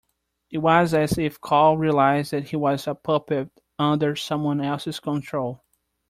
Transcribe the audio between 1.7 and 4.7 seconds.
realised that he was a puppet under someone